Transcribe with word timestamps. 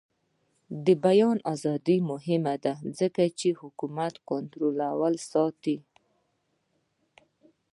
د 0.85 0.87
بیان 1.05 1.37
ازادي 1.53 1.97
مهمه 2.11 2.55
ده 2.63 2.73
ځکه 2.99 3.23
چې 3.39 3.49
د 3.53 3.59
حکومت 3.61 4.13
کنټرول 4.29 5.13
ساتي. 5.31 5.77